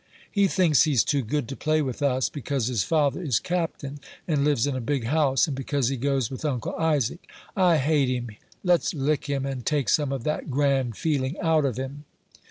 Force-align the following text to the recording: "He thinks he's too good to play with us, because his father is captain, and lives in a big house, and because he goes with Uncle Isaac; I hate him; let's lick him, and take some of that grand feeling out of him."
"He 0.31 0.47
thinks 0.47 0.81
he's 0.81 1.03
too 1.03 1.21
good 1.21 1.47
to 1.49 1.55
play 1.55 1.79
with 1.83 2.01
us, 2.01 2.27
because 2.27 2.65
his 2.65 2.83
father 2.83 3.21
is 3.21 3.37
captain, 3.39 3.99
and 4.27 4.43
lives 4.43 4.65
in 4.65 4.75
a 4.75 4.81
big 4.81 5.03
house, 5.03 5.45
and 5.45 5.55
because 5.55 5.89
he 5.89 5.95
goes 5.95 6.31
with 6.31 6.43
Uncle 6.43 6.73
Isaac; 6.73 7.27
I 7.55 7.77
hate 7.77 8.09
him; 8.09 8.29
let's 8.63 8.95
lick 8.95 9.25
him, 9.27 9.45
and 9.45 9.63
take 9.63 9.89
some 9.89 10.11
of 10.11 10.23
that 10.23 10.49
grand 10.49 10.97
feeling 10.97 11.39
out 11.39 11.65
of 11.65 11.77
him." 11.77 12.05